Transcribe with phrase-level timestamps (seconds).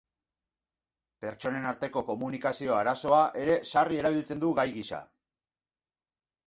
[1.25, 5.05] Pertsonen arteko komunikazio-arazoa ere sarri erabiltzen du gai gisa.